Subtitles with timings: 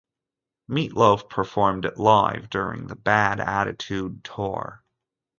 [0.67, 4.83] Meat Loaf performed it live during the "Bad Attitude" tour.